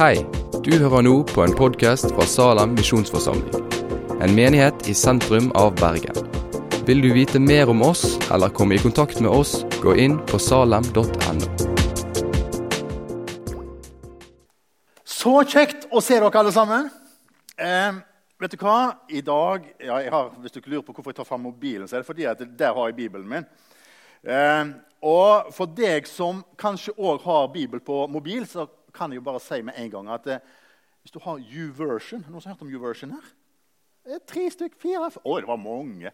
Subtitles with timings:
[0.00, 0.22] Hei,
[0.64, 3.66] du hører nå på en podkast fra Salem misjonsforsamling.
[4.24, 6.16] En menighet i sentrum av Bergen.
[6.88, 10.40] Vil du vite mer om oss eller komme i kontakt med oss, gå inn på
[10.40, 11.04] salem.no.
[15.04, 16.88] Så kjekt å se dere alle sammen.
[17.60, 18.00] Eh,
[18.40, 18.80] vet du hva?
[19.12, 22.00] I dag ja, har, Hvis du ikke lurer på hvorfor jeg tar fram mobilen, så
[22.00, 23.50] er det fordi at der har jeg Bibelen min.
[24.24, 24.64] Eh,
[25.04, 28.64] og for deg som kanskje òg har Bibel på mobil, så
[28.94, 30.42] kan jeg jo bare si med en gang at eh,
[31.00, 33.30] hvis du har U-version Noen som har hørt om U-version her?
[34.10, 36.12] Er tre stykk, fire Å, det var mange.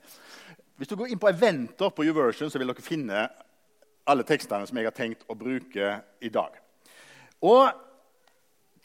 [0.76, 3.26] Hvis du går inn på eventer på U-version, så vil dere finne
[4.06, 6.58] alle tekstene som jeg har tenkt å bruke i dag.
[7.46, 7.70] Og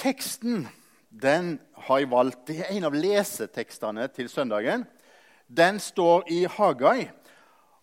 [0.02, 0.66] teksten
[1.12, 2.46] den har jeg valgt.
[2.48, 4.86] Det er en av lesetekstene til søndagen.
[5.48, 7.10] Den står i Hagai.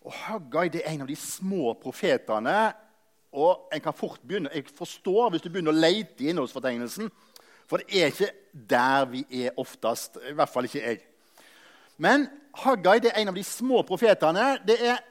[0.01, 2.71] Og Haggai det er en av de små profetene.
[3.31, 7.11] Og en kan fort begynne, Jeg forstår hvis du begynner å lete i innholdsfortegnelsen.
[7.69, 8.31] For det er ikke
[8.69, 10.17] der vi er oftest.
[10.29, 10.99] I hvert fall ikke jeg.
[11.97, 14.57] Men Haggai det er en av de små profetene.
[14.65, 15.03] Det er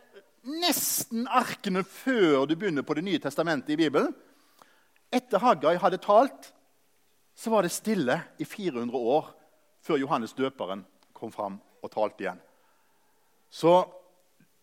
[0.48, 4.15] nesten arkene før du begynner på Det nye testamentet i Bibelen.
[5.12, 6.53] Etter Haggai hadde talt,
[7.39, 9.31] så var det stille i 400 år
[9.81, 10.83] før Johannes døperen
[11.15, 12.41] kom fram og talte igjen.
[13.50, 13.84] Så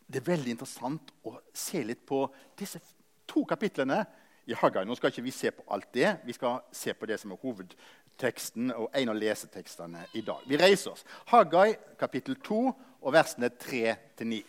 [0.05, 2.25] det er veldig interessant å se litt på
[2.59, 2.81] disse
[3.27, 4.03] to kapitlene
[4.45, 4.85] i Haggai.
[4.85, 6.17] Nå skal ikke vi se på alt det.
[6.25, 10.43] Vi skal se på det som er hovedteksten og en av lesetekstene i dag.
[10.47, 11.05] Vi reiser oss.
[11.31, 12.59] Haggai kapittel 2
[13.01, 14.43] og versene 3-9.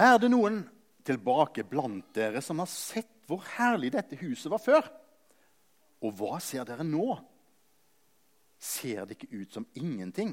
[0.00, 0.62] Er det noen
[1.04, 4.86] tilbake blant dere som har sett hvor herlig dette huset var før?
[6.00, 7.14] Og hva ser dere nå?
[8.60, 10.32] Ser det ikke ut som ingenting?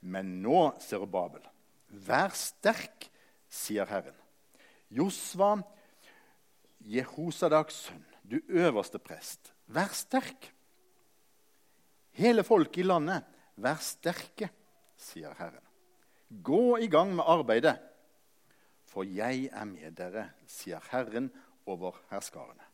[0.00, 0.72] Men nå,
[1.10, 1.42] Babel,
[1.88, 3.08] vær sterk,
[3.48, 4.16] sier Herren.
[4.88, 5.56] Josva,
[6.88, 10.50] Jehosadaks sønn, du øverste prest, vær sterk.
[12.18, 13.24] Hele folket i landet,
[13.56, 14.50] vær sterke,
[14.98, 15.64] sier Herren.
[16.28, 17.76] Gå i gang med arbeidet,
[18.88, 21.30] for jeg er med dere, sier Herren
[21.68, 22.64] over herskarene.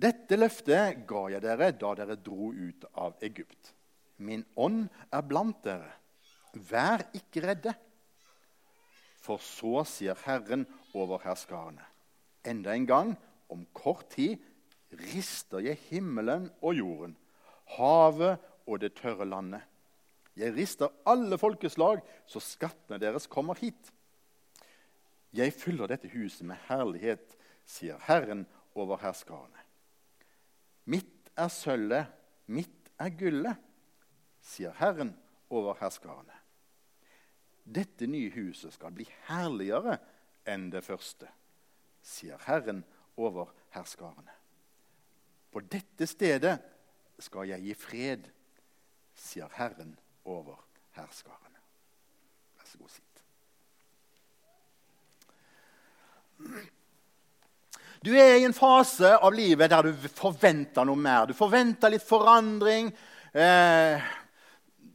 [0.00, 3.74] Dette løftet ga jeg dere da dere dro ut av Egypt.
[4.22, 5.90] Min ånd er blant dere.
[6.54, 7.74] Vær ikke redde.
[9.30, 11.84] For så sier Herren over herskarene.
[12.42, 13.12] Enda en gang,
[13.46, 14.40] om kort tid,
[15.12, 17.12] rister jeg himmelen og jorden,
[17.76, 19.62] havet og det tørre landet.
[20.34, 23.92] Jeg rister alle folkeslag, så skattene deres kommer hit.
[25.30, 29.62] Jeg fyller dette huset med herlighet, sier Herren over herskarene.
[30.90, 32.10] Mitt er sølvet,
[32.50, 33.62] mitt er gullet
[34.42, 35.14] sier Herren
[35.50, 36.39] over herskarene.
[37.64, 39.98] Dette nye huset skal bli herligere
[40.48, 41.28] enn det første,
[42.02, 42.82] sier Herren
[43.20, 44.34] over herskarene.
[45.50, 46.56] På dette stedet
[47.20, 48.26] skal jeg gi fred,
[49.14, 50.58] sier Herren over
[50.96, 51.60] herskarene.
[52.56, 53.06] Vær så god, sitt.
[58.00, 61.26] Du er i en fase av livet der du forventer noe mer.
[61.28, 62.88] Du forventer litt forandring.
[63.34, 64.00] Eh,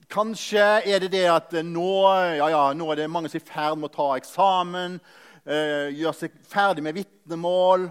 [0.10, 1.92] Kanskje er det det at nå,
[2.38, 5.00] ja, ja, nå er det mange som er i ferd med å ta eksamen,
[5.46, 7.88] eh, gjøre seg ferdig med vitnemål.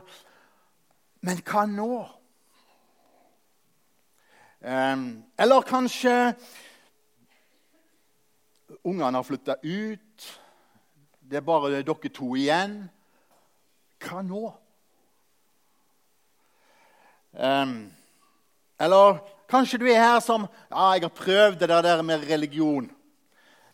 [1.27, 1.89] Men hva nå?
[4.63, 5.03] Eh,
[5.43, 6.15] eller kanskje
[8.85, 10.31] ungene har flytta ut.
[11.19, 12.79] Det er bare dere to igjen.
[14.05, 14.45] Hva nå?
[17.35, 17.77] Eh,
[18.81, 19.23] eller
[19.55, 22.89] Kanskje du er her som ja, jeg har prøvd det der med religion.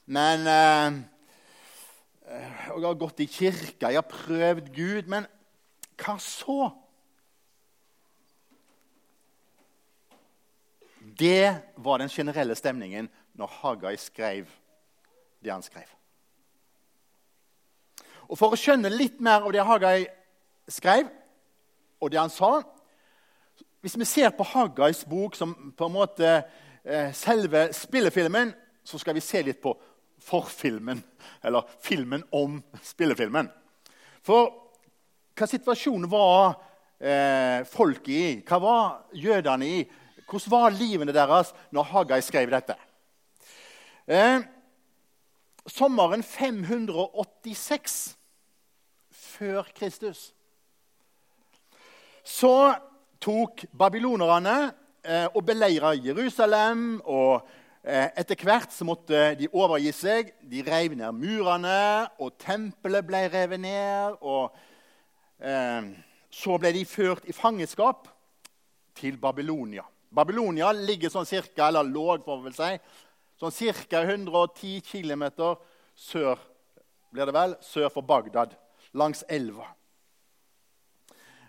[0.06, 0.98] Men eh,
[2.70, 5.08] Jeg har gått i kirka, jeg har prøvd Gud.
[5.08, 5.26] Men
[6.00, 6.70] hva så?
[11.20, 14.50] Det var den generelle stemningen når Hagai skrev
[15.40, 15.88] det han skrev.
[18.28, 20.06] Og For å skjønne litt mer av det Hagai
[20.70, 21.08] skrev,
[22.00, 22.60] og det han sa,
[23.80, 26.32] hvis vi ser på Haggais bok som på en måte
[26.84, 28.52] eh, selve spillefilmen,
[28.84, 29.72] så skal vi se litt på
[30.20, 31.00] forfilmen,
[31.42, 33.48] eller filmen om spillefilmen.
[34.24, 34.50] For
[35.36, 36.58] hva situasjonen var
[37.00, 38.28] eh, folket i?
[38.44, 38.86] Hva var
[39.16, 39.80] jødene i?
[40.28, 42.76] Hvordan var livene deres når Haggai skrev dette?
[44.04, 44.44] Eh,
[45.64, 47.96] sommeren 586
[49.10, 50.30] før Kristus
[52.26, 52.74] så
[53.20, 54.56] tok babylonerne
[55.04, 57.00] eh, og beleira Jerusalem.
[57.04, 57.46] og
[57.84, 60.32] eh, Etter hvert så måtte de overgi seg.
[60.42, 64.16] De rev ned murene, og tempelet ble revet ned.
[64.20, 64.56] og
[65.40, 65.90] eh,
[66.30, 68.08] så ble de ført i fangenskap
[68.94, 69.82] til Babylonia.
[70.10, 72.70] Babylonia ligger sånn cirka, eller lå, får vi vel si,
[73.40, 73.54] sånn
[73.90, 74.02] ca.
[74.02, 75.26] 110 km
[75.94, 76.38] sør
[77.10, 78.54] blir det vel, sør for Bagdad,
[78.94, 79.66] langs elva.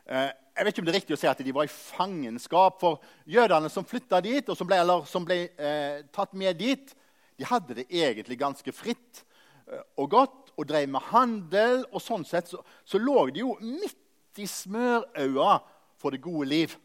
[0.05, 2.79] Eh, jeg vet ikke om det er riktig å si at de var i fangenskap.
[2.81, 2.99] For
[3.29, 6.93] jødene som flytta dit, og som ble, som ble eh, tatt med dit,
[7.39, 9.23] de hadde det egentlig ganske fritt
[9.71, 11.85] eh, og godt og drev med handel.
[11.95, 15.57] Og sånn sett så, så lå de jo midt i smørøya
[16.01, 16.75] for det gode liv.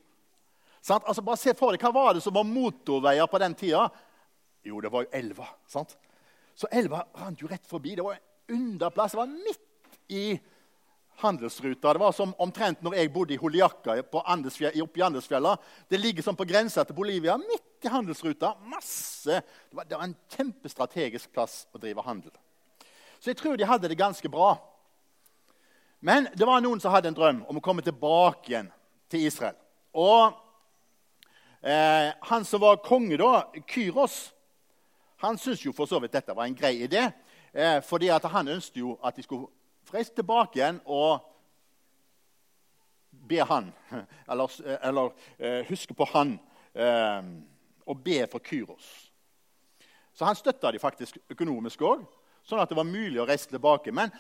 [0.87, 1.07] Sant?
[1.09, 3.89] Altså bare se for deg, Hva var det som var motorveier på den tida?
[4.67, 5.49] Jo, det var jo elva.
[5.67, 5.97] sant?
[6.57, 7.97] Så elva rant jo rett forbi.
[7.99, 9.13] Det var en underplass.
[9.13, 10.27] Det var midt i
[11.17, 11.93] handelsruta.
[11.93, 14.23] Det var som omtrent når jeg bodde i Holiakka oppe
[14.99, 15.57] i Andesfjella.
[15.89, 18.55] Det ligger som på grensa til Bolivia, midt i handelsruta.
[18.65, 19.41] Masse.
[19.41, 22.33] Det var, det var en kjempestrategisk plass å drive handel.
[23.19, 24.55] Så jeg tror de hadde det ganske bra.
[26.05, 28.69] Men det var noen som hadde en drøm om å komme tilbake igjen
[29.11, 29.57] til Israel.
[29.97, 30.35] Og
[31.65, 34.19] eh, han som var konge da, Kyros,
[35.25, 37.09] han syntes jo for så vidt dette var en grei idé.
[37.57, 39.49] Eh, fordi han ønsket jo at de skulle
[39.95, 41.25] Reis tilbake igjen og
[43.27, 43.73] be han,
[44.31, 44.57] eller,
[44.87, 46.37] eller uh, huske på han,
[46.79, 47.23] uh,
[47.87, 48.89] og be for Kyros.
[50.17, 52.05] Så han støtta de faktisk økonomisk òg,
[52.47, 53.93] sånn at det var mulig å reise tilbake.
[53.93, 54.13] Men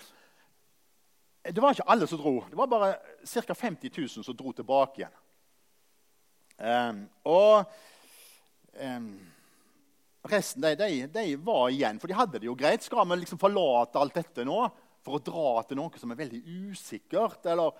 [1.46, 2.40] det var ikke alle som dro.
[2.50, 2.90] Det var bare
[3.22, 3.54] ca.
[3.54, 5.16] 50 000 som dro tilbake igjen.
[6.56, 7.66] Um, og
[8.80, 9.08] um,
[10.30, 12.84] resten de, de, de, var igjen, for de hadde det jo greit.
[12.84, 14.60] Skal vi liksom forlate alt dette nå?
[15.06, 17.46] For å dra til noe som er veldig usikkert.
[17.52, 17.72] Eller,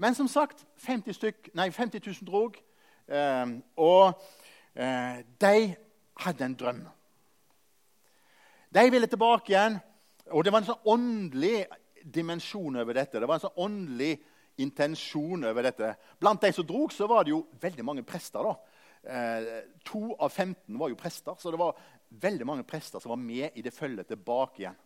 [0.00, 2.60] men som sagt, 50, stykk, nei, 50 000 drog.
[3.08, 4.12] Eh, og
[4.76, 5.54] eh, de
[6.24, 6.86] hadde en drøm.
[8.68, 9.78] De ville tilbake igjen.
[10.36, 11.62] Og det var en sånn åndelig
[12.04, 13.20] dimensjon over dette.
[13.20, 14.18] Det var en sånn åndelig
[14.60, 15.94] intensjon over dette.
[16.20, 18.44] Blant de som drog, så var det jo veldig mange prester.
[18.44, 18.78] da.
[19.08, 21.78] Eh, to av 15 var jo prester, så det var
[22.08, 24.76] veldig mange prester som var med i det følget tilbake igjen.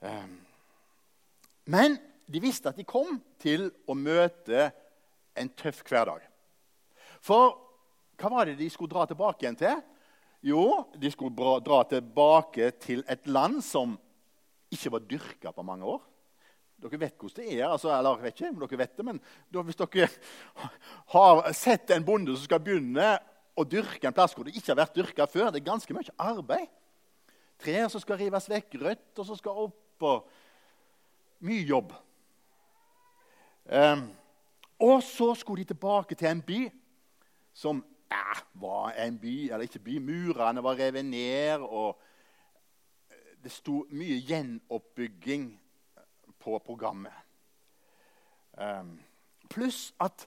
[0.00, 0.28] Eh,
[1.68, 1.98] men
[2.28, 4.70] de visste at de kom til å møte
[5.38, 6.24] en tøff hverdag.
[7.24, 7.54] For
[8.18, 9.80] hva var det de skulle dra tilbake igjen til?
[10.48, 13.96] Jo, de skulle dra tilbake til et land som
[14.72, 16.02] ikke var dyrka på mange år.
[16.78, 17.64] Dere vet hvordan det er.
[17.66, 19.20] Altså, eller vet ikke dere vet det, men
[19.50, 20.08] Hvis dere
[21.14, 23.16] har sett en bonde som skal begynne
[23.58, 26.14] å dyrke en plass hvor det ikke har vært dyrka før, det er ganske mye
[26.22, 26.68] arbeid.
[27.58, 29.84] Trær som skal rives vekk, røtter som skal opp.
[30.06, 30.28] og
[31.40, 31.92] mye jobb.
[33.64, 34.08] Um,
[34.78, 36.60] og så skulle de tilbake til en by
[37.54, 39.98] som eh, var en by, eller ikke by.
[39.98, 41.98] Murene var revet ned, og
[43.10, 45.50] eh, det sto mye gjenoppbygging
[46.38, 47.12] på programmet.
[48.58, 48.98] Um,
[49.50, 50.26] Pluss at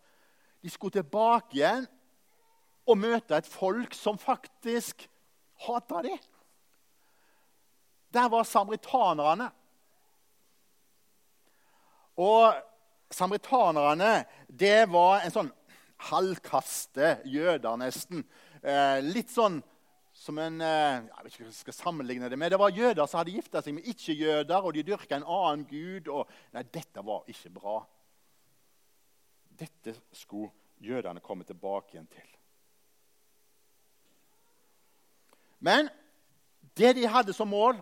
[0.62, 1.88] de skulle tilbake igjen
[2.88, 5.08] og møte et folk som faktisk
[5.66, 6.18] hata dem.
[8.14, 9.52] Der var samaritanerne.
[12.22, 12.54] Og
[13.12, 14.14] samaritanerne
[14.48, 15.52] det var en sånn
[16.12, 18.24] halvkaste jøder, nesten.
[18.62, 19.60] Eh, litt sånn
[20.22, 22.54] som en eh, Jeg vet ikke hva jeg skal sammenligne det med.
[22.54, 26.12] Det var jøder som hadde gifta seg med ikke-jøder, og de dyrka en annen gud.
[26.14, 27.78] Og, nei, dette var ikke bra.
[29.62, 32.28] Dette skulle jødene komme tilbake igjen til.
[35.62, 35.90] Men
[36.78, 37.78] det de hadde som mål,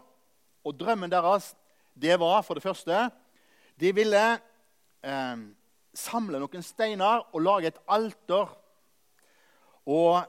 [0.67, 1.53] og drømmen deres,
[1.95, 3.07] det var for det første
[3.79, 4.23] de ville
[5.01, 5.43] eh,
[5.95, 8.51] samle noen steiner og lage et alter
[9.89, 10.19] og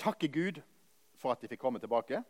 [0.00, 0.60] takke Gud
[1.18, 2.22] for at de fikk komme tilbake.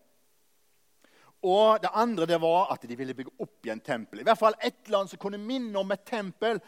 [1.42, 4.22] Og det andre det var at de ville bygge opp igjen tempelet.
[4.22, 6.60] I hvert fall et annet som kunne minne om et tempel.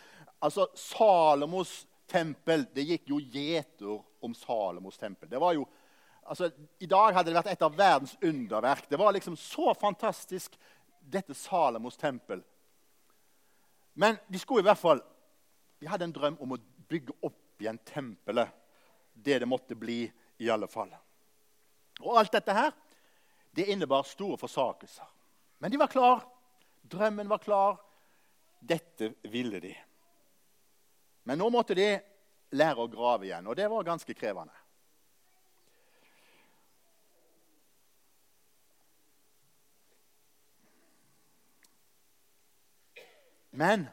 [0.43, 2.67] Altså Salomos tempel.
[2.75, 5.31] Det gikk jo gjeter om Salomos tempel.
[5.31, 5.67] Det var jo,
[6.27, 6.51] altså,
[6.83, 8.89] I dag hadde det vært et av verdens underverk.
[8.91, 10.59] Det var liksom så fantastisk,
[10.99, 12.43] dette Salomos tempel.
[13.95, 15.03] Men de skulle i hvert fall
[15.79, 18.51] De hadde en drøm om å bygge opp igjen tempelet.
[19.13, 20.07] Det det måtte bli,
[20.39, 20.91] i alle fall.
[22.01, 22.73] Og alt dette her,
[23.55, 25.07] det innebar store forsakelser.
[25.63, 26.25] Men de var klar.
[26.83, 27.79] Drømmen var klar.
[28.59, 29.75] Dette ville de.
[31.29, 31.89] Men nå måtte de
[32.57, 34.63] lære å grave igjen, og det var ganske krevende.
[43.55, 43.87] Men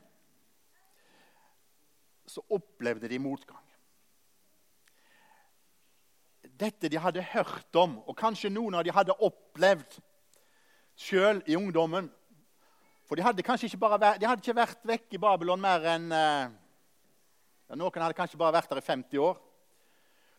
[2.26, 3.62] så opplevde de motgang.
[6.42, 10.00] Dette de hadde hørt om, og kanskje noen av de hadde opplevd
[10.98, 12.10] sjøl i ungdommen.
[13.06, 16.10] For de hadde kanskje ikke, vært, de hadde ikke vært vekk i Babylon mer enn
[16.12, 19.38] ja, Noen hadde kanskje bare vært der i 50 år.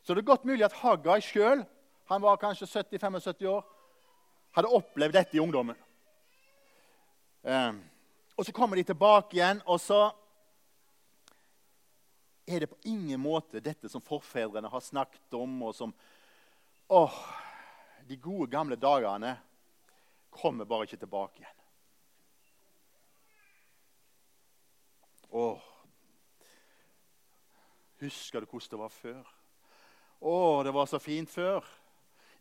[0.02, 1.62] Så det er godt mulig at Haggai sjøl,
[2.10, 3.62] han var kanskje 70-75 år,
[4.58, 5.78] hadde opplevd dette i ungdommen.
[7.46, 7.72] Eh,
[8.36, 10.00] og så kommer de tilbake igjen, og så
[12.46, 15.94] er det på ingen måte dette som forfedrene har snakket om, og som
[16.92, 17.14] Åh,
[18.04, 19.30] de gode, gamle dagene
[20.34, 21.60] kommer bare ikke tilbake igjen.
[25.32, 25.62] Åh,
[28.02, 29.26] Husker du hvordan det var før?
[30.26, 30.36] Å,
[30.66, 31.62] det var så fint før.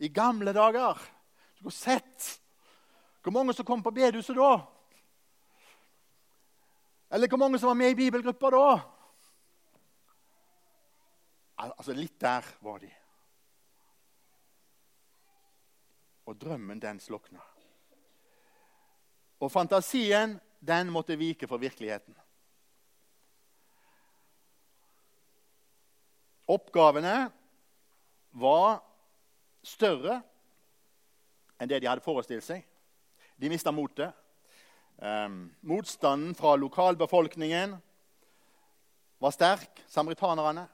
[0.01, 0.97] I gamle dager.
[1.53, 2.29] Du skulle sett
[3.21, 4.55] hvor mange som kom på bedehuset da.
[7.11, 8.65] Eller hvor mange som var med i bibelgruppa da.
[11.61, 12.89] Altså, litt der var de.
[16.25, 17.41] Og drømmen, den slokna.
[19.41, 22.15] Og fantasien, den måtte vike for virkeligheten.
[26.47, 27.31] Oppgavene
[28.31, 28.81] var
[29.63, 30.21] større
[31.61, 32.63] enn det de hadde forestilt seg.
[33.37, 34.13] De mista motet.
[35.01, 37.75] Um, motstanden fra lokalbefolkningen
[39.17, 39.81] var sterk.
[39.87, 40.67] Samaritanerne.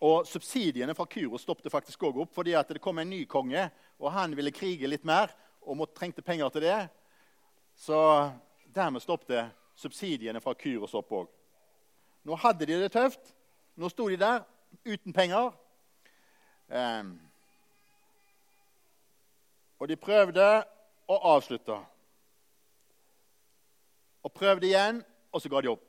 [0.00, 3.70] Og subsidiene fra Kyros stoppet faktisk òg opp fordi det kom en ny konge,
[4.02, 5.30] og han ville krige litt mer
[5.62, 6.88] og måtte, trengte penger til det.
[7.78, 7.96] Så
[8.74, 11.30] dermed stoppet subsidiene fra Kyros opp òg.
[12.26, 13.30] Nå hadde de det tøft.
[13.76, 14.42] Nå sto de der
[14.82, 15.52] uten penger.
[16.66, 17.20] Um,
[19.78, 20.64] og de prøvde
[21.06, 21.78] å avslutta.
[24.26, 25.86] Og prøvde igjen, og så ga de opp.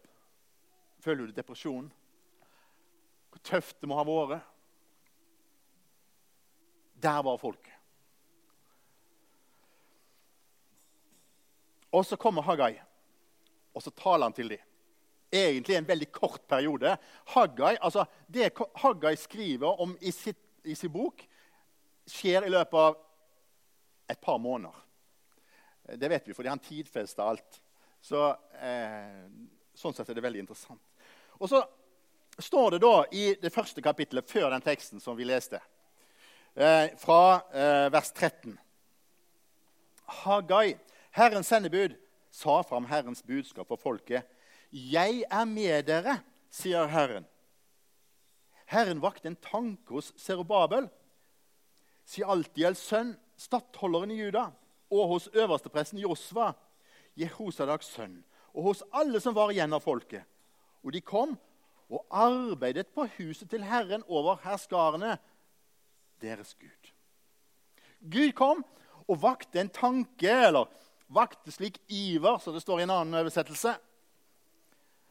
[1.02, 1.90] Føler du depresjonen?
[3.32, 4.54] Hvor tøft det må ha vært.
[6.98, 7.74] Der var folket.
[11.94, 12.76] Og så kommer Hagai,
[13.74, 14.64] og så taler han til dem
[15.32, 16.98] egentlig en veldig kort periode.
[17.26, 21.24] Haggai, altså Det Haggai skriver om i, sitt, i sin bok,
[22.08, 22.98] skjer i løpet av
[24.10, 24.87] et par måneder.
[25.96, 27.62] Det vet vi, fordi han tidfesta alt.
[28.02, 28.30] Så,
[28.60, 29.24] eh,
[29.76, 30.82] sånn sett er det veldig interessant.
[31.40, 31.62] Og så
[32.40, 35.62] står det da i det første kapittelet før den teksten som vi leste,
[36.56, 38.58] eh, fra eh, vers 13
[40.08, 40.78] Hagai,
[41.12, 41.96] Herrens sendebud,
[42.32, 44.24] sa fram Herrens budskap for folket
[44.72, 47.26] 'Jeg er med dere', sier Herren.
[48.66, 50.90] Herren vakte en tanke hos Serubabel,
[52.06, 54.52] Sialtiels sønn, stattholderen i Juda,
[54.92, 56.54] og hos øverstepresten Josva,
[57.18, 58.22] Jehosadaks sønn,
[58.54, 60.24] og hos alle som var igjen av folket.
[60.86, 61.36] Og de kom
[61.88, 65.18] og arbeidet på huset til Herren over herskarene,
[66.22, 66.92] deres Gud.
[68.02, 68.64] Gud kom
[69.08, 70.68] og vakte en tanke, eller
[71.14, 73.76] vakte slik iver, som det står i en annen oversettelse,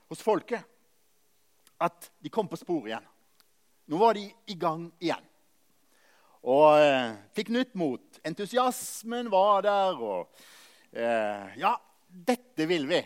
[0.06, 0.62] hos folket
[1.82, 3.08] at de kom på sporet igjen.
[3.86, 5.22] Nå var de i gang igjen.
[6.46, 8.20] Og eh, fikk nytt mot.
[8.26, 9.98] Entusiasmen var der.
[9.98, 10.44] Og
[10.94, 11.74] eh, Ja,
[12.06, 13.02] dette vil vi.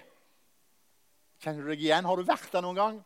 [1.40, 2.04] Kjenner du deg igjen?
[2.04, 3.00] Har du vært der noen gang?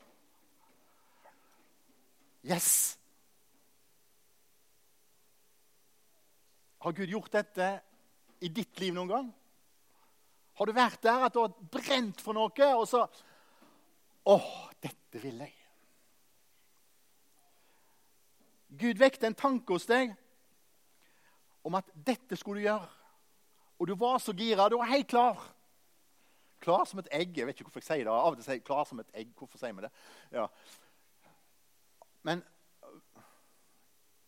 [2.45, 2.99] Yes!
[6.85, 7.69] Har Gud gjort dette
[8.45, 9.31] i ditt liv noen gang?
[10.59, 13.07] Har du vært der at du har brent for noe, og så
[14.25, 14.37] 'Å,
[14.81, 15.63] dette vil jeg'.
[18.75, 20.15] Gud vekket en tanke hos deg
[21.65, 22.89] om at dette skulle du gjøre.
[23.81, 24.69] Og du var så gira.
[24.69, 25.41] Du var helt klar.
[26.65, 27.37] Klar som et egg.
[27.37, 28.13] Jeg vet ikke hvorfor jeg sier det.
[28.13, 29.35] Av og til sier jeg 'klar som et egg'.
[29.35, 29.91] Hvorfor sier vi det?
[30.33, 30.47] Ja.
[32.23, 32.45] Men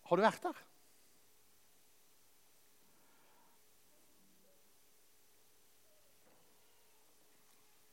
[0.07, 0.59] har du vært der?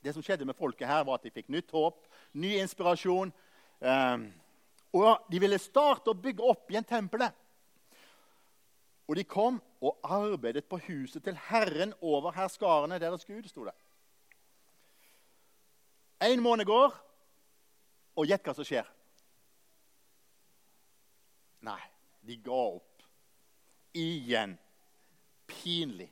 [0.04, 3.32] Det som skjedde med folket her, var at de fikk nytt håp, ny inspirasjon.
[3.80, 4.34] Um,
[4.94, 7.32] og de ville starte å bygge opp igjen tempelet.
[9.14, 13.74] Og de kom og arbeidet på huset til Herren over herskarene deres Gud, sto det.
[16.26, 16.96] En måned går,
[18.18, 18.90] og gjett hva som skjer.
[21.70, 21.78] Nei,
[22.26, 23.06] de ga opp.
[23.94, 24.58] Igjen.
[25.46, 26.10] Pinlig.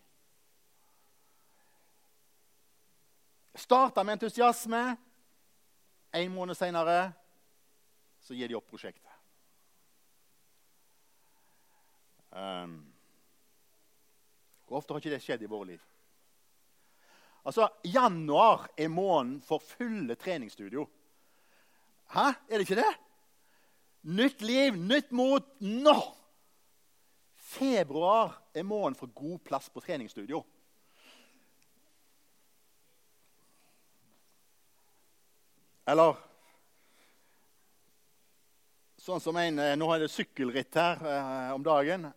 [3.66, 4.84] Starta med entusiasme.
[6.22, 7.16] En måned seinere
[8.22, 9.10] så gir de opp prosjektet.
[12.30, 12.91] Um,
[14.82, 15.84] ofte har ikke det skjedd i våre liv?
[17.42, 20.86] Altså, Januar er måneden for fulle treningsstudio.
[22.14, 22.28] Hæ?
[22.50, 22.94] Er det ikke det?
[24.02, 25.46] Nytt liv, nytt mot.
[25.60, 25.96] Nå!
[27.52, 30.44] Februar er måneden for god plass på treningsstudio.
[35.90, 36.16] Eller
[39.02, 42.12] sånn som en Nå er det sykkelritt her eh, om dagen.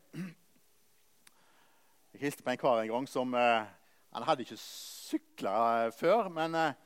[2.15, 3.65] Jeg hilste på en kar en gang som eh,
[4.15, 6.77] Han hadde ikke sykla før, men eh,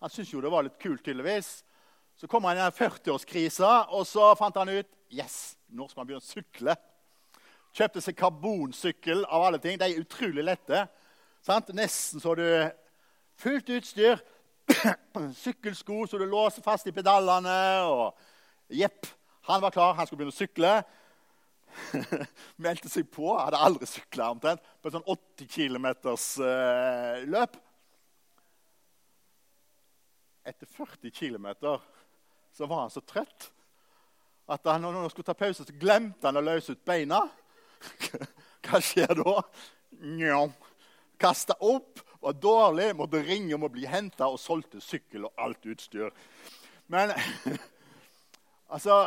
[0.00, 1.50] han syntes jo det var litt kult, tydeligvis.
[2.16, 6.08] Så kom han i den 40-årskrisa, og så fant han ut yes, nå skal han
[6.08, 6.76] begynne å sykle.
[7.76, 9.76] Kjøpte seg karbonsykkel av alle ting.
[9.76, 10.86] De er utrolig lette.
[11.44, 11.68] Sant?
[11.76, 12.46] Nesten så du
[13.44, 14.24] fullt utstyr.
[15.44, 17.58] Sykkelsko så du låser fast i pedalene.
[17.84, 19.04] og Jepp,
[19.52, 19.98] han var klar.
[20.00, 20.72] Han skulle begynne å sykle.
[22.64, 23.30] Meldte seg på.
[23.36, 24.64] Hadde aldri sykla omtrent.
[24.80, 27.60] På et sånn 80 km uh, løp.
[30.48, 31.48] Etter 40 km
[32.56, 33.50] så var han så trøtt
[34.48, 37.20] at han, når han skulle ta pause, så glemte han å løse ut beina.
[38.64, 39.34] Hva skjer da?
[40.16, 40.40] Njå.
[41.20, 45.68] Kasta opp, var dårlig, måtte ringe om å bli henta og solgte sykkel og alt
[45.68, 46.14] utstyr.
[46.88, 47.12] Men
[48.74, 49.02] altså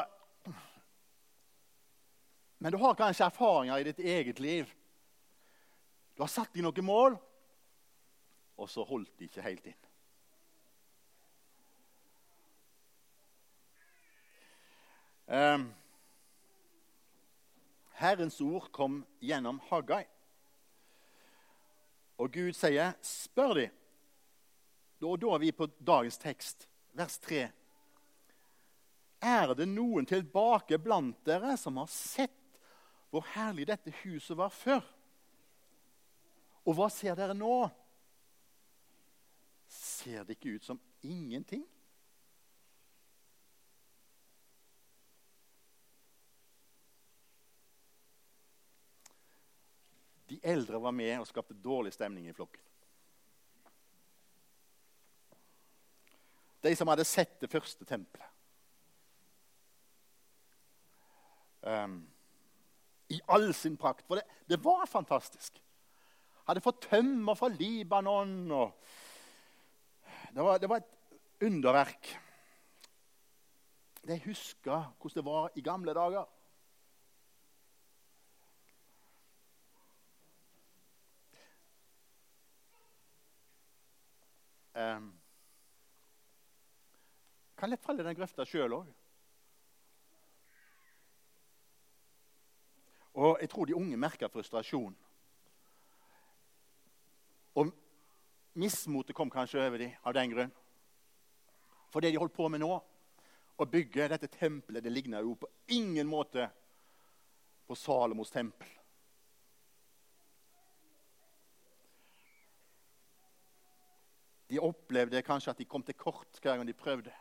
[2.62, 4.74] Men du har kanskje erfaringer i ditt eget liv.
[6.14, 7.16] Du har satt deg noen mål,
[8.62, 9.80] og så holdt de ikke helt inn.
[15.26, 15.64] Um,
[17.98, 20.04] Herrens ord kom gjennom Haggai.
[22.22, 23.72] Og Gud sier, 'Spør de.'
[25.02, 27.42] Og da er vi på dagens tekst, vers 3.
[29.22, 32.38] Er det noen tilbake blant dere som har sett
[33.12, 34.82] hvor herlig dette huset var før?
[36.64, 37.68] Og hva ser dere nå?
[39.68, 41.66] Ser det ikke ut som ingenting?
[50.32, 52.64] De eldre var med og skapte dårlig stemning i flokken.
[56.64, 58.28] De som hadde sett det første tempelet.
[61.62, 62.11] Um,
[63.12, 64.06] I all sin prakt.
[64.08, 65.60] For det, det, var fantastisk.
[66.48, 68.50] Hadde fått tømmer fra Libanon.
[70.32, 72.14] Det var, det, var, et underverk.
[74.08, 76.30] De huska hvordan det var i gamle dager.
[84.72, 85.12] Um,
[87.60, 89.01] kan lett falle i den grøfta sjøl òg.
[93.14, 94.96] Og jeg tror de unge merker frustrasjon.
[97.56, 97.72] Og
[98.54, 100.54] mismotet kom kanskje over dem av den grunn.
[101.92, 102.72] For det de holdt på med nå,
[103.62, 106.48] å bygge dette tempelet, det ligner jo på ingen måte
[107.68, 108.70] på Salomos tempel.
[114.52, 117.14] De opplevde kanskje at de kom til kort hver gang de prøvde.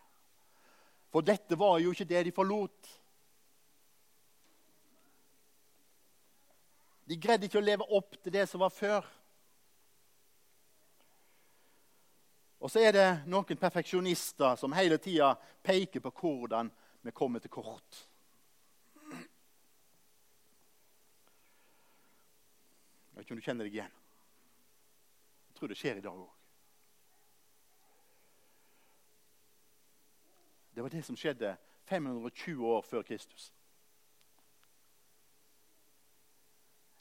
[1.10, 2.88] For dette var jo ikke det de forlot.
[7.10, 9.06] De greide ikke å leve opp til det som var før.
[12.62, 15.32] Og så er det noen perfeksjonister som hele tida
[15.66, 16.70] peker på hvordan
[17.02, 18.06] vi kommer til kort.
[23.10, 23.96] Jeg vet ikke om du kjenner deg igjen.
[25.48, 26.36] Jeg tror det skjer i dag òg.
[30.70, 31.56] Det var det som skjedde
[31.90, 33.50] 520 år før Kristus.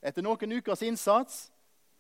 [0.02, 1.50] Etter noen ukers innsats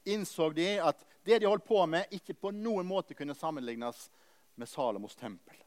[0.07, 4.07] innså de at det de holdt på med, ikke på noen måte kunne sammenlignes
[4.55, 5.57] med Salomos tempel.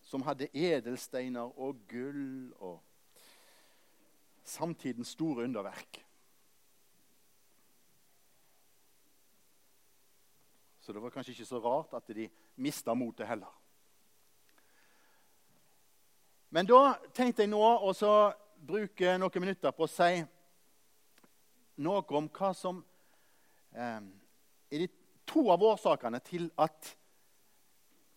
[0.00, 2.78] Som hadde edelsteiner og gull og
[4.48, 6.00] samtidens store underverk.
[10.80, 12.30] Så det var kanskje ikke så rart at de
[12.64, 13.50] mista motet heller.
[16.48, 17.92] Men da tenkte jeg nå å
[18.58, 20.22] bruke noen minutter på å si
[21.78, 22.80] noe om hva som
[23.72, 24.00] eh,
[24.70, 24.88] er de
[25.28, 26.94] to av årsakene til at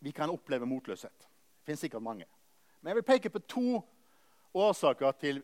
[0.02, 1.28] vi kan oppleve motløshet.
[1.60, 2.26] Det finnes sikkert mange.
[2.82, 3.82] Men jeg vil peke på to
[4.58, 5.44] årsaker til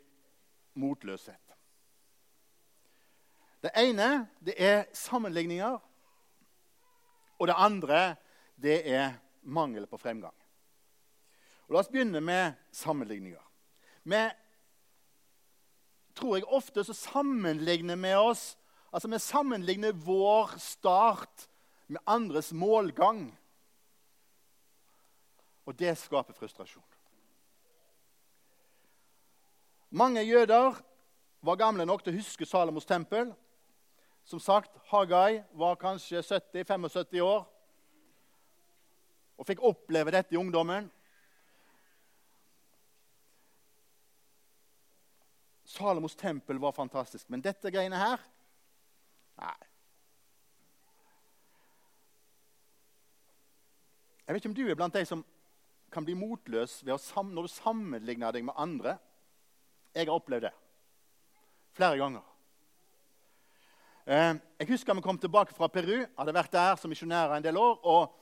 [0.81, 1.43] motløshet.
[3.61, 5.77] Det ene det er sammenligninger
[7.37, 8.01] og det andre
[8.57, 10.33] det er mangel på fremgang.
[11.67, 13.43] Og la oss begynne med sammenligninger.
[14.07, 14.21] Vi
[16.17, 18.55] tror jeg ofte så sammenligner med oss
[18.91, 21.47] altså Vi sammenligner vår start
[21.87, 23.27] med andres målgang.
[25.67, 26.83] Og det skaper frustrasjon.
[29.89, 30.79] Mange jøder
[31.41, 33.33] var gamle nok til å huske Salomos tempel
[34.27, 37.45] som sagt, Hagai var kanskje 70-75 år
[39.37, 40.89] og fikk oppleve dette i ungdommen.
[45.77, 48.21] Salomos tempel var fantastisk, men dette greiene her
[49.37, 49.57] Nei.
[54.25, 55.21] Jeg vet ikke om du er blant de som
[55.93, 58.97] kan bli motløs når du sammenligner deg med andre.
[59.93, 60.55] Jeg har opplevd det
[61.77, 62.25] flere ganger.
[64.07, 66.01] Eh, jeg husker vi kom tilbake fra Peru.
[66.17, 67.79] Hadde vært der som misjonærer en del år.
[67.85, 68.17] og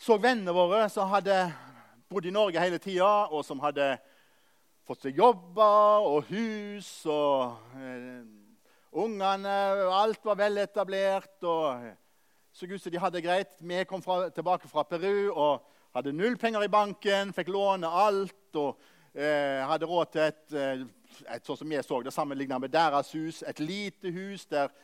[0.00, 1.34] så vennene våre som hadde
[2.08, 3.98] bodd i Norge hele tida, og som hadde
[4.90, 8.22] fått seg jobber og hus og eh,
[8.98, 9.52] Ungene
[9.94, 11.84] Alt var veletablert og
[12.50, 13.52] så ut som de hadde det greit.
[13.62, 18.58] Vi kom fra, tilbake fra Peru og hadde null penger i banken, fikk låne alt
[18.58, 18.80] og
[19.14, 20.82] eh, hadde råd til et eh,
[21.28, 23.44] et, sånn som jeg så det, sammenlignet med deres hus.
[23.46, 24.74] Et lite hus der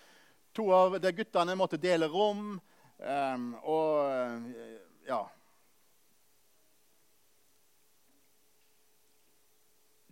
[0.54, 2.60] to av guttene måtte dele rom.
[2.96, 4.78] Um, og eh,
[5.10, 5.24] ja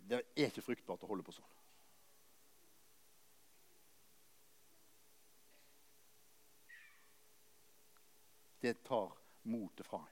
[0.05, 1.53] Det er ikke fruktbart å holde på sånn.
[8.61, 9.13] Det tar
[9.49, 10.11] motet fra en.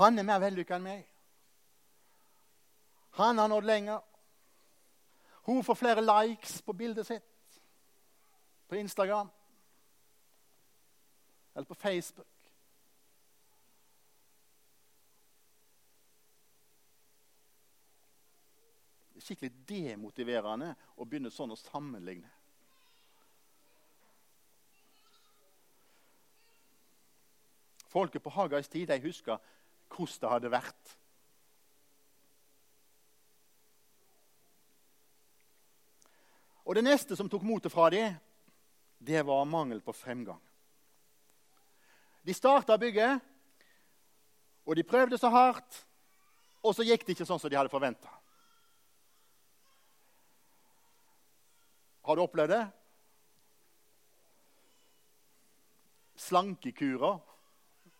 [0.00, 1.04] Han er mer vellykka enn meg.
[3.20, 4.00] Han har nådd lenger.
[5.44, 7.60] Hun får flere likes på bildet sitt
[8.68, 9.28] på Instagram
[11.54, 12.31] eller på Facebook.
[19.22, 22.30] Skikkelig demotiverende å begynne sånn å sammenligne.
[27.92, 29.40] Folket på Hagais tid de husker
[29.92, 30.98] hvordan det hadde vært
[36.62, 38.14] Og det neste som tok motet fra dem,
[39.02, 40.40] det var mangel på fremgang.
[42.22, 43.18] De starta bygget,
[44.64, 45.80] og de prøvde så hardt,
[46.62, 48.08] og så gikk det ikke sånn som de hadde forventa.
[52.02, 52.64] Har du opplevd det?
[56.18, 57.20] Slankekurer?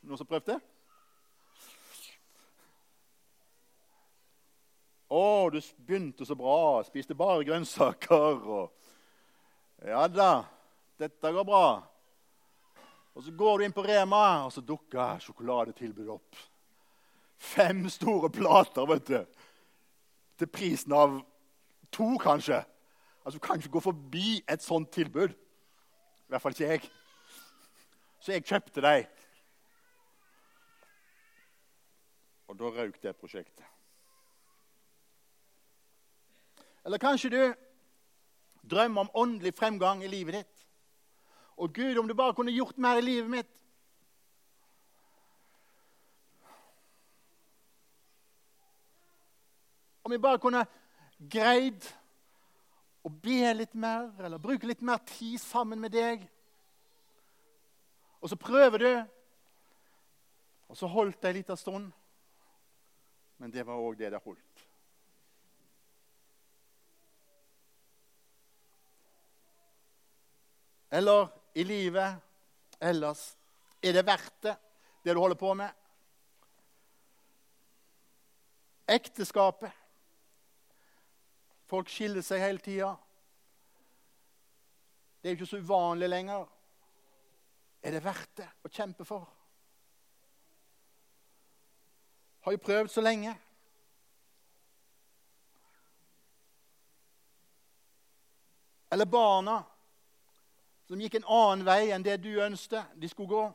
[0.03, 0.61] Noen som prøvde det?
[5.13, 6.83] 'Å, du begynte så bra.
[6.87, 8.73] Spiste bare grønnsaker.' Og,
[9.85, 10.45] 'Ja da,
[10.99, 11.83] dette går bra.'
[13.15, 16.37] Og Så går du inn på Rema, og så dukker sjokoladetilbudet opp.
[17.37, 19.27] Fem store plater vet du,
[20.39, 21.19] til prisen av
[21.93, 22.63] to, kanskje.
[23.25, 25.29] Altså, Du kan ikke gå forbi et sånt tilbud.
[25.29, 26.91] I hvert fall ikke jeg.
[28.21, 29.05] Så jeg kjøpte dem.
[32.49, 33.65] Og da røk det prosjektet.
[36.85, 37.55] Eller kanskje du
[38.71, 40.69] drømmer om åndelig fremgang i livet ditt.
[41.57, 43.51] Og Gud, om du bare kunne gjort mer i livet mitt.
[50.05, 50.67] Om jeg bare kunne
[51.31, 51.87] greid
[53.03, 56.23] å be litt mer eller bruke litt mer tid sammen med deg.
[58.23, 58.93] Og så prøver du,
[60.71, 61.91] og så holdt det ei lita stund.
[63.43, 64.53] Men det var òg det det holdt.
[70.93, 72.17] eller i livet
[72.81, 73.37] ellers?
[73.83, 74.57] Er det verdt det,
[75.03, 75.71] det du holder på med?
[78.87, 79.73] Ekteskapet.
[81.73, 82.91] Folk skiller seg hele tida.
[85.23, 86.43] Det er jo ikke så uvanlig lenger.
[87.81, 89.23] Er det verdt det å kjempe for?
[92.45, 93.33] Har jo prøvd så lenge.
[98.93, 99.63] Eller barna
[100.85, 103.47] som gikk en annen vei enn det du ønsket de skulle gå.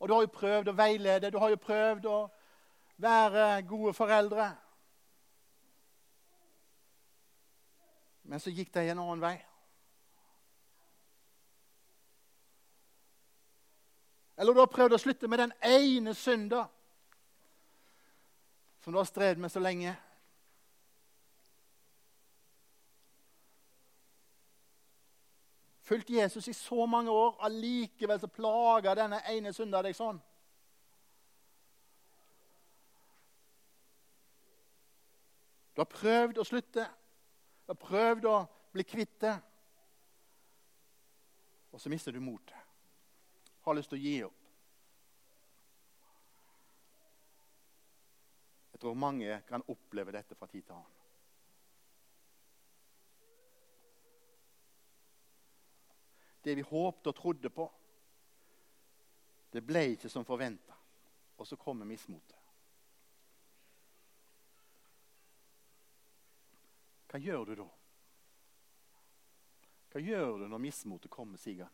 [0.00, 2.16] Og du har jo prøvd å veilede, du har jo prøvd å
[2.96, 4.50] være gode foreldre.
[8.22, 9.34] Men så gikk de en annen vei.
[14.36, 16.64] Eller du har prøvd å slutte med den ene synda
[18.82, 19.94] som du har strevd med så lenge.
[25.84, 30.20] fulgt Jesus i så mange år, allikevel så plager denne ene synda deg sånn.
[35.74, 36.86] Du har prøvd å slutte,
[37.66, 38.36] du har prøvd å
[38.74, 39.34] bli kvitt det.
[41.74, 42.58] Og så mister du motet.
[43.66, 44.40] Har lyst til å gi opp.
[48.74, 50.94] Jeg tror mange kan oppleve dette fra tid til annen.
[56.44, 57.66] det vi håpte og trodde på.
[59.52, 60.76] Det ble ikke som forventa.
[61.40, 62.43] Og så kommer mismotet.
[67.14, 67.64] Hva gjør du da?
[69.92, 71.70] Hva gjør du når mismotet kommer sigende?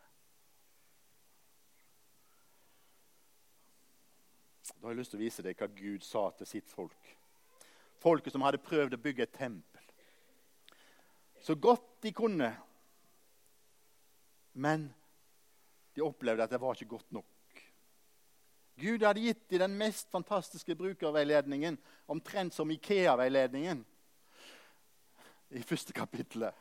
[4.75, 7.09] Da har jeg lyst til å vise deg hva Gud sa til sitt folk.
[8.05, 9.87] Folket som hadde prøvd å bygge et tempel.
[11.41, 12.51] Så godt de kunne.
[14.61, 14.91] Men
[15.97, 17.63] de opplevde at det var ikke godt nok.
[18.77, 21.81] Gud hadde gitt dem den mest fantastiske brukerveiledningen,
[22.13, 23.87] omtrent som Ikea-veiledningen,
[25.51, 26.55] i første kapittelet.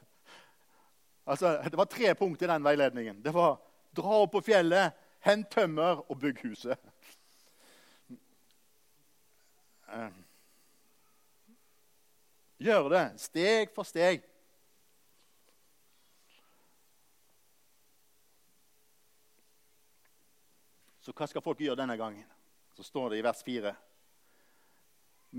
[1.29, 3.21] Altså, det var tre punkt i den veiledningen.
[3.21, 3.59] Det var
[3.95, 6.79] dra opp på fjellet, hent tømmer og bygg huset.
[9.89, 10.17] Eh,
[12.61, 14.25] gjør det steg for steg.
[20.99, 22.25] Så hva skal folk gjøre denne gangen?
[22.77, 23.71] Så står det i vers 4.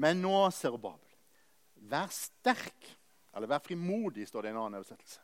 [0.02, 0.34] Men nå,
[0.82, 1.14] Babel,
[1.90, 2.88] vær sterk,
[3.34, 5.22] eller vær frimodig, står det i en annen oversettelse.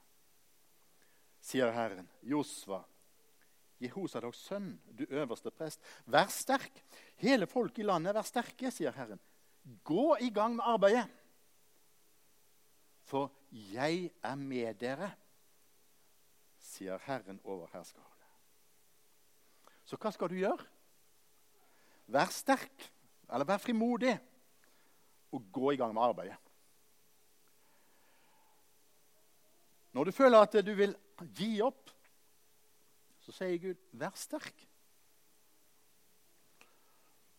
[1.47, 2.81] Sier Herren, Josva,
[3.83, 6.81] Jehosadoks sønn, du øverste prest, vær sterk.
[7.21, 9.21] Hele folket i landet, vær sterke, sier Herren.
[9.85, 11.07] Gå i gang med arbeidet,
[13.07, 15.11] for jeg er med dere,
[16.63, 18.31] sier Herren over herskerne.
[19.87, 20.65] Så hva skal du gjøre?
[22.11, 22.89] Vær sterk,
[23.31, 24.17] eller vær frimodig,
[25.35, 26.46] og gå i gang med arbeidet.
[29.97, 30.93] Når du føler at du vil
[31.33, 31.89] gi opp,
[33.25, 34.59] så sier Gud, vær sterk.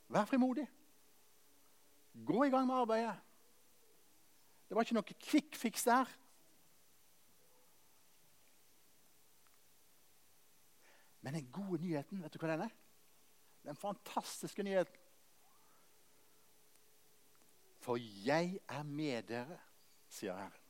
[0.09, 0.65] Vær frimodig.
[2.25, 3.13] Gå i gang med arbeidet.
[4.65, 6.09] Det var ikke noe kvikk fiks der.
[11.21, 12.77] Men den gode nyheten, vet du hva den er?
[13.69, 15.03] Den fantastiske nyheten.
[17.85, 19.61] For jeg er med dere,
[20.09, 20.66] sier Herren.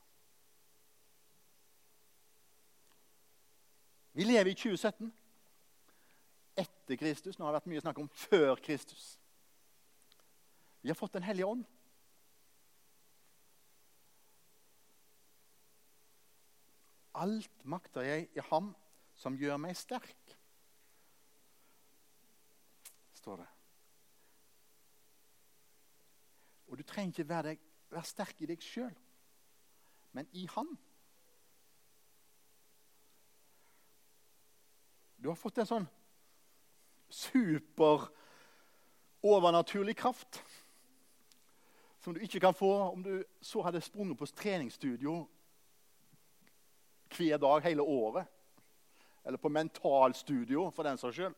[4.18, 5.14] Vi lever i 2017.
[6.58, 7.36] Etter Kristus.
[7.38, 9.12] Nå har det vært mye snakk om før Kristus.
[10.82, 11.62] Vi har fått Den hellige ånd.
[17.14, 18.72] Alt makter jeg i ham
[19.18, 20.34] som gjør meg sterk,
[23.22, 23.48] står det.
[26.68, 27.56] Og du trenger ikke være,
[27.94, 28.94] være sterk i deg sjøl,
[30.18, 30.74] men i Han.
[35.28, 35.86] Du har fått en sånn
[37.12, 38.06] super
[39.28, 40.38] overnaturlig kraft
[42.00, 45.18] som du ikke kan få om du så hadde sprunget på treningsstudio
[47.12, 48.32] hver dag hele året.
[49.28, 51.36] Eller på mentalstudio, for den saks skyld.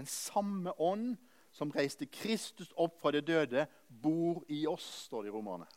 [0.00, 1.18] Den samme ånd
[1.52, 5.68] som reiste Kristus opp fra de døde, bor i oss, står det i Romerne.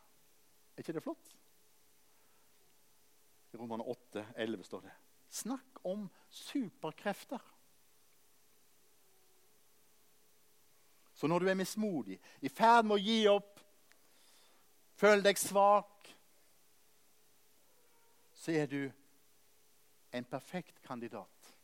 [0.72, 1.37] Er ikke det flott?
[3.52, 4.92] I Romerne 8, 11 står det.
[5.28, 7.40] Snakk om superkrefter.
[11.14, 13.60] Så når du er mismodig, i ferd med å gi opp,
[14.94, 16.12] føler deg svak,
[18.38, 18.82] så er du
[20.14, 21.54] en perfekt kandidat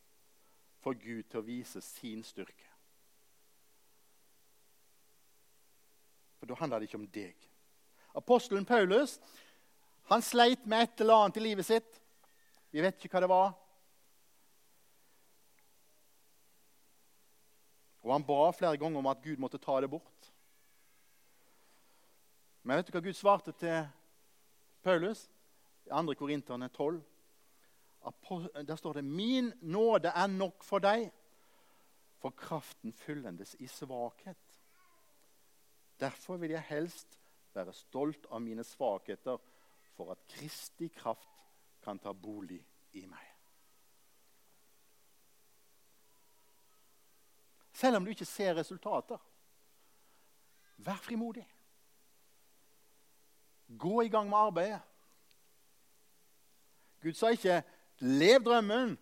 [0.82, 2.66] for Gud til å vise sin styrke.
[6.38, 7.46] For da handler det ikke om deg.
[8.14, 9.16] Apostelen Paulus
[10.10, 12.00] han sleit med et eller annet i livet sitt.
[12.70, 13.52] Vi vet ikke hva det var.
[18.04, 20.30] Og han ba flere ganger om at Gud måtte ta det bort.
[22.64, 23.84] Men vet du hva Gud svarte til
[24.84, 25.26] Paulus?
[25.84, 26.14] I 2.
[26.16, 27.00] Korinterne 12.
[28.68, 31.12] Der står det 'Min nåde er nok for deg,
[32.18, 34.60] for kraften fyllendes i svakhet'.
[36.00, 37.20] Derfor vil jeg helst
[37.54, 39.38] være stolt av mine svakheter,
[39.96, 41.28] for at Kristi kraft
[41.84, 42.60] kan ta bolig
[42.92, 43.30] i meg.
[47.74, 49.18] Selv om du ikke ser resultater.
[50.76, 51.44] Vær frimodig.
[53.78, 54.80] Gå i gang med arbeidet.
[57.02, 57.62] Gud sa ikke
[57.98, 58.96] 'lev drømmen'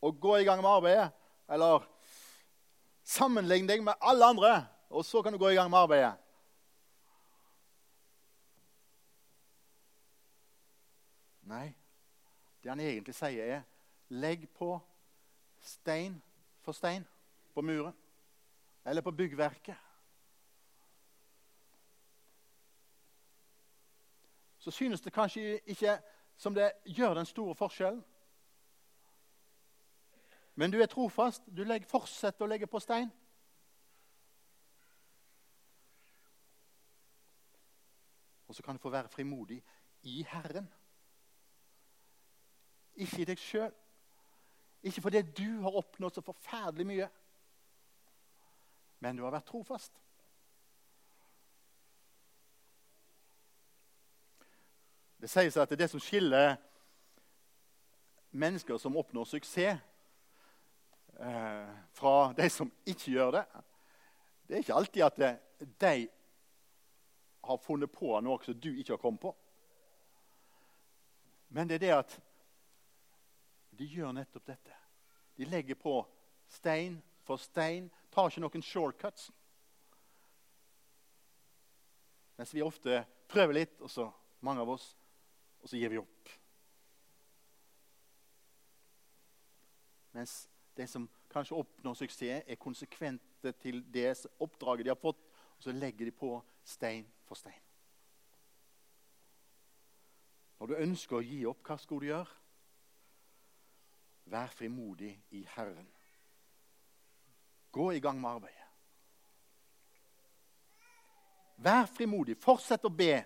[0.00, 1.10] og gå i gang med arbeidet.
[1.48, 1.84] Eller
[3.04, 6.14] sammenlign deg med alle andre, og så kan du gå i gang med arbeidet.
[11.50, 11.68] Nei,
[12.62, 13.62] det han egentlig sier, er
[14.08, 14.78] 'legg på
[15.60, 16.22] stein
[16.60, 17.06] for stein'
[17.54, 17.96] på muren
[18.84, 19.76] eller på byggverket.
[24.60, 25.98] så synes det kanskje ikke
[26.36, 28.04] som det gjør den store forskjellen.
[30.54, 31.42] Men du er trofast.
[31.56, 33.08] Du fortsetter å legge på stein.
[38.48, 39.62] Og så kan du få være frimodig
[40.02, 40.68] i Herren.
[43.00, 43.72] Ikke i deg sjøl.
[44.82, 47.08] Ikke fordi du har oppnådd så forferdelig mye,
[49.00, 49.96] men du har vært trofast.
[55.20, 56.54] Det sies at det er det som skiller
[58.30, 59.80] mennesker som oppnår suksess,
[61.20, 63.44] eh, fra de som ikke gjør det.
[64.48, 65.20] Det er ikke alltid at
[65.80, 66.08] de
[67.44, 69.34] har funnet på noe som du ikke har kommet på.
[71.48, 72.20] Men det er det at
[73.80, 74.74] de gjør nettopp dette.
[75.40, 75.94] De legger på
[76.52, 79.30] stein for stein, tar ikke noen shortcuts.
[82.36, 84.08] Mens vi ofte prøver litt, og så
[84.44, 84.90] mange av oss,
[85.60, 86.32] og så gir vi opp.
[90.16, 90.42] Mens
[90.76, 94.10] de som kanskje oppnår suksess, er konsekvente til det
[94.42, 95.22] oppdraget de har fått,
[95.56, 96.34] og så legger de på
[96.66, 97.60] stein for stein.
[100.60, 102.39] Når du ønsker å gi opp, hva skal du gjøre?
[104.30, 105.88] Vær frimodig i Herren.
[107.72, 108.66] Gå i gang med arbeidet.
[111.56, 112.36] Vær frimodig.
[112.38, 113.24] Fortsett å be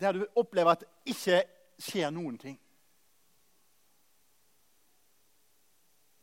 [0.00, 1.40] der du opplever at det ikke
[1.80, 2.60] skjer noen ting.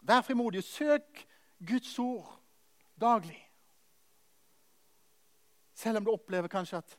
[0.05, 0.63] Vær frimodig.
[0.63, 1.25] Søk
[1.57, 2.29] Guds ord
[3.01, 3.41] daglig.
[5.73, 6.97] Selv om du opplever kanskje at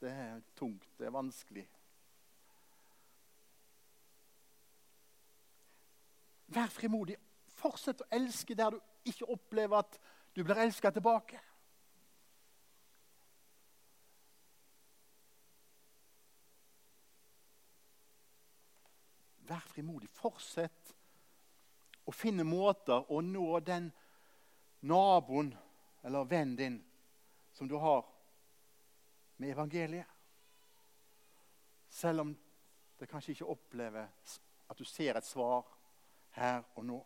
[0.00, 1.66] det er tungt, det er vanskelig.
[6.50, 7.14] Vær frimodig.
[7.60, 9.98] Fortsett å elske der du ikke opplever at
[10.34, 11.38] du blir elska tilbake.
[19.50, 20.10] Vær frimodig.
[20.10, 20.94] Fortsett
[22.06, 23.90] å finne måter å nå den
[24.86, 25.52] naboen
[26.02, 26.78] eller vennen din
[27.54, 28.06] som du har
[29.36, 30.06] med evangeliet.
[31.90, 32.30] Selv om
[32.98, 35.66] det kanskje ikke oppleves at du ser et svar
[36.36, 36.98] her og nå.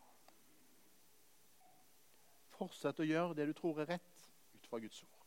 [2.55, 5.25] Fortsett å gjøre det du tror er rett ut fra Guds ord.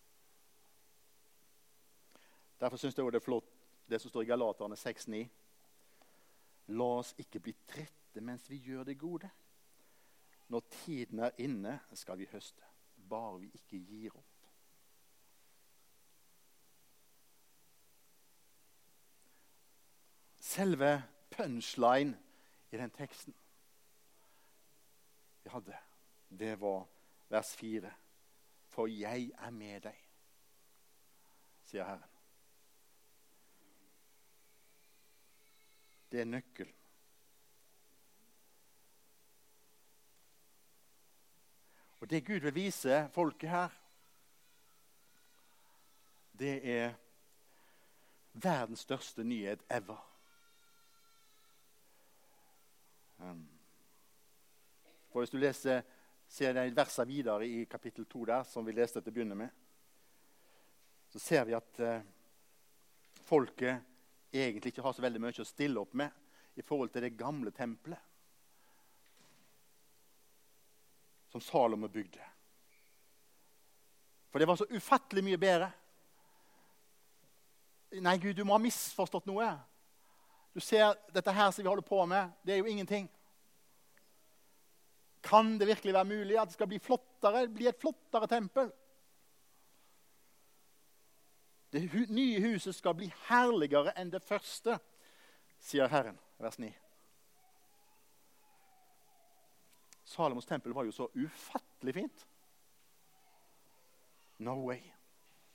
[2.57, 3.51] Derfor syns jeg det er flott
[3.87, 5.25] det som står i Galaterne 6,9.
[6.77, 9.29] La oss ikke bli trette mens vi gjør det gode.
[10.47, 12.63] Når tiden er inne, skal vi høste.
[13.09, 14.33] Bare vi ikke gir opp.
[20.39, 22.15] Selve punchline
[22.71, 23.35] i den teksten
[25.47, 25.77] vi hadde,
[26.29, 26.87] det var
[27.29, 27.91] vers 4.
[28.67, 29.99] For jeg er med deg,
[31.63, 32.17] sier Herren.
[36.11, 36.73] Det er nøkkelen.
[41.99, 43.79] Og det Gud vil vise folket her,
[46.39, 46.93] det er
[48.33, 50.06] verdens største nyhet ever.
[55.17, 55.81] For Hvis du leser,
[56.29, 59.49] ser de versene videre i kapittel 2 der, som vi leste til å begynne med,
[61.09, 62.03] så ser vi at eh,
[63.25, 63.81] folket
[64.29, 66.13] egentlig ikke har så veldig mye å stille opp med
[66.53, 67.97] i forhold til det gamle tempelet
[71.33, 72.21] som Salomo bygde.
[74.29, 75.73] For det var så ufattelig mye bedre.
[78.05, 79.49] Nei, Gud, du må ha misforstått noe.
[80.53, 83.09] Du ser dette her som vi holder på med, det er jo ingenting.
[85.27, 88.69] Kan det virkelig være mulig at det skal bli flottere, bli et flottere tempel?
[91.71, 91.83] Det
[92.15, 94.77] nye huset skal bli herligere enn det første,
[95.59, 96.15] sier Herren.
[96.39, 96.69] Vers 9.
[100.07, 102.23] Salomos tempel var jo så ufattelig fint.
[104.39, 104.79] No way.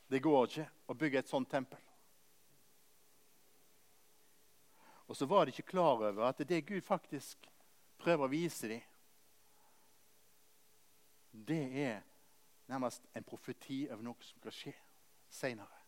[0.06, 1.80] Det går ikke å bygge et sånt tempel.
[5.08, 7.48] Og så var de ikke klar over at det Gud faktisk
[8.02, 8.84] prøver å vise dem,
[11.32, 12.00] det er
[12.68, 14.74] nærmest en profeti over noe som skal skje
[15.32, 15.78] seinere.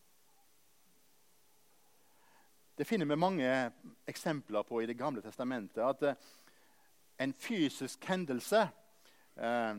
[2.77, 3.71] Det finner vi mange
[4.07, 5.81] eksempler på i Det gamle testamentet.
[5.81, 6.15] At eh,
[7.19, 8.61] en fysisk hendelse
[9.37, 9.75] eh,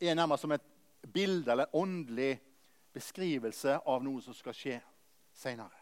[0.00, 0.66] er nærmest som et
[1.12, 2.40] bilde eller en åndelig
[2.92, 4.76] beskrivelse av noe som skal skje
[5.32, 5.80] seinere.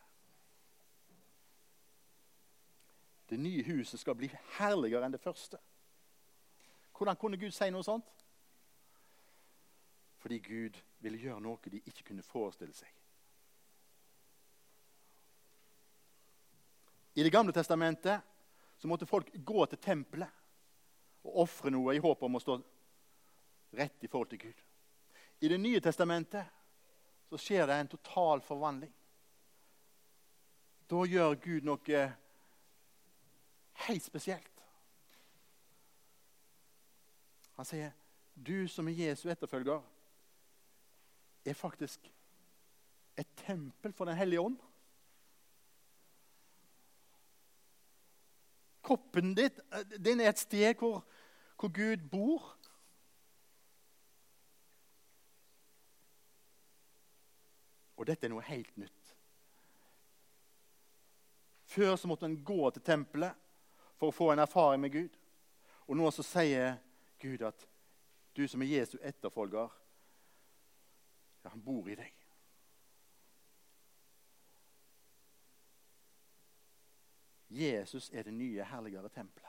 [3.29, 5.59] Det nye huset skal bli herligere enn det første.
[6.97, 8.22] Hvordan kunne Gud si noe sånt?
[10.23, 12.91] Fordi Gud ville gjøre noe de ikke kunne forestille seg.
[17.15, 18.23] I Det gamle testamentet
[18.79, 20.31] så måtte folk gå til tempelet
[21.27, 22.57] og ofre noe i håp om å stå
[23.77, 24.63] rett i forhold til Gud.
[25.43, 26.47] I Det nye testamentet
[27.29, 28.93] så skjer det en total forvandling.
[30.89, 32.03] Da gjør Gud noe
[33.87, 34.49] helt spesielt.
[37.57, 37.93] Han sier,
[38.35, 39.83] 'Du som er Jesu etterfølger,
[41.45, 42.13] er faktisk
[43.19, 44.61] et tempel for Den hellige ånd.'
[48.83, 49.61] Kroppen ditt
[49.99, 51.05] den er et sted hvor,
[51.57, 52.59] hvor Gud bor.
[57.97, 59.13] Og dette er noe helt nytt.
[61.73, 63.39] Før så måtte en gå til tempelet
[63.97, 65.15] for å få en erfaring med Gud.
[65.87, 66.75] Og nå så sier
[67.23, 67.69] Gud at
[68.37, 69.71] du som er Jesu etterfølger,
[71.43, 72.19] ja, han bor i deg.
[77.53, 79.49] Jesus er det nye, herligere tempelet.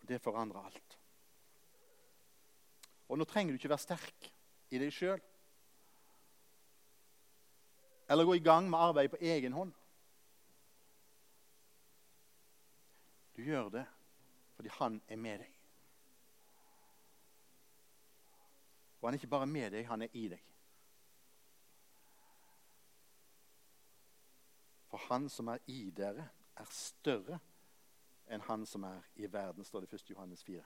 [0.00, 0.98] Og Det forandrer alt.
[3.08, 4.28] Og Nå trenger du ikke være sterk
[4.70, 5.22] i deg sjøl
[8.08, 9.72] eller gå i gang med arbeidet på egen hånd.
[13.36, 13.86] Du gjør det
[14.54, 15.53] fordi han er med deg.
[19.04, 20.44] Og han er ikke bare med deg, han er i deg.
[24.88, 26.24] For han som er i dere,
[26.56, 27.36] er større
[28.32, 30.10] enn han som er i verden, står det i 1.
[30.14, 30.64] Johannes 4.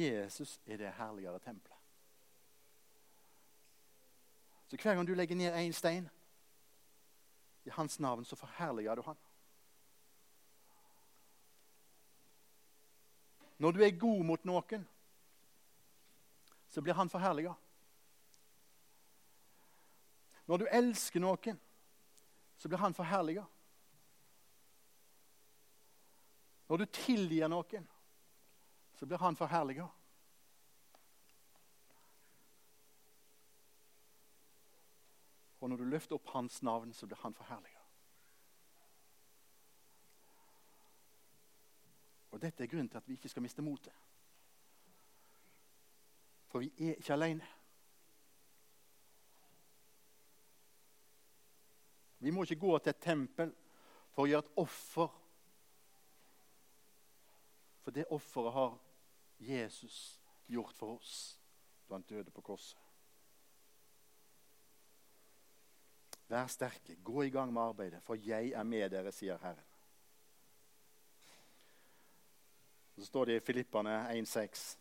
[0.00, 1.78] Jesus er det herligere tempelet.
[4.66, 6.08] Så hver gang du legger ned én stein
[7.64, 9.20] i hans navn, så forherliger du han.
[13.58, 14.86] Når du er god mot noen,
[16.68, 17.54] så blir han forherliga.
[20.46, 21.60] Når du elsker noen,
[22.58, 23.44] så blir han forherliga.
[26.68, 27.86] Når du tilgir noen,
[28.98, 29.86] så blir han forherliga.
[35.60, 37.73] Og når du løfter opp hans navn, så blir han forherliga.
[42.34, 43.94] Og Dette er grunnen til at vi ikke skal miste motet.
[46.50, 47.46] For vi er ikke alene.
[52.18, 53.52] Vi må ikke gå til et tempel
[54.14, 55.12] for å gjøre et offer.
[57.84, 58.74] For det offeret har
[59.38, 59.98] Jesus
[60.50, 61.18] gjort for oss
[61.86, 62.80] da han døde på korset.
[66.32, 69.73] Vær sterke, gå i gang med arbeidet, for jeg er med dere, sier Herren.
[72.96, 74.78] Så står det i Filippane 1,6.: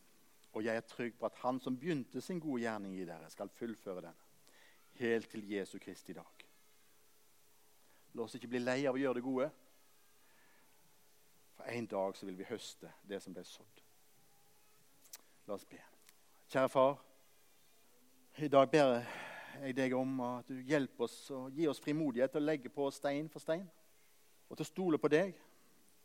[0.54, 3.50] Og jeg er trygg på at Han som begynte sin gode gjerning i dere, skal
[3.50, 4.16] fullføre den
[4.94, 6.46] helt til Jesu Kristi dag.
[8.14, 9.48] La oss ikke bli lei av å gjøre det gode.
[11.58, 13.82] For en dag så vil vi høste det som ble sådd.
[15.48, 15.80] La oss be.
[16.54, 17.00] Kjære far,
[18.38, 19.00] i dag ber
[19.62, 22.90] jeg deg om at du hjelper oss og gir oss frimodighet til å legge på
[22.94, 23.66] stein for stein.
[24.50, 25.34] Og til å stole på deg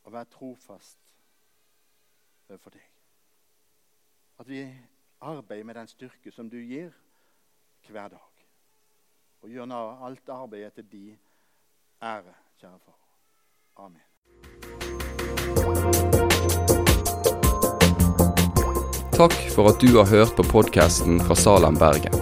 [0.04, 1.07] og være trofast
[2.51, 2.84] overfor deg.
[4.38, 4.62] At vi
[5.20, 6.92] arbeider med den styrke som du gir
[7.88, 8.44] hver dag.
[9.42, 9.72] Og gjør
[10.07, 11.18] alt arbeidet til din
[12.03, 12.99] ære, kjære far.
[13.78, 14.03] Amen.
[19.18, 22.14] Takk for at du har hørt på podkasten fra Salem, Bergen.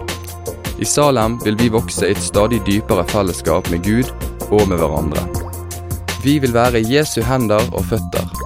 [0.80, 4.08] I Salem vil vi vokse i et stadig dypere fellesskap med Gud
[4.52, 5.24] og med hverandre.
[6.24, 8.45] Vi vil være Jesu hender og føtter,